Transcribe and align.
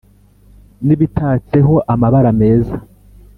N'ibitatseho 0.85 1.73
amabara 1.93 2.31
meza 2.39 2.75